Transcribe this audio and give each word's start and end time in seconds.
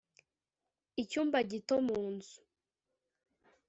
icyumba 1.01 1.37
gito 1.51 1.75
mu 1.87 1.99
nzu 2.13 2.39